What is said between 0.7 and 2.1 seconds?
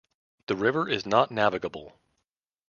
is not navigable.